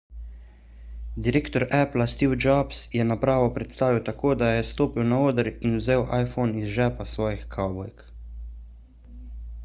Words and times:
direktor 1.25 1.65
appla 1.79 2.05
steve 2.13 2.37
jobs 2.45 2.79
je 2.97 3.05
napravo 3.09 3.51
predstavil 3.57 3.99
tako 4.07 4.31
da 4.39 4.49
je 4.53 4.63
stopil 4.69 5.05
na 5.11 5.19
oder 5.25 5.49
in 5.69 5.75
vzel 5.81 6.05
iphone 6.21 6.63
iz 6.63 6.73
žepa 6.77 7.07
svojih 7.11 7.45
kavbojk 7.57 8.01